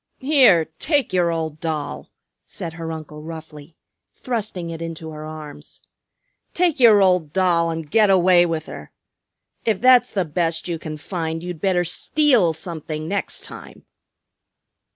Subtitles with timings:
[0.17, 2.09] "Here, take your old doll,"
[2.43, 3.75] said her uncle roughly,
[4.15, 5.79] thrusting it into her arms.
[6.55, 8.89] "Take your old doll and get away with her.
[9.63, 13.85] If that's the best you can find you'd better steal something next time."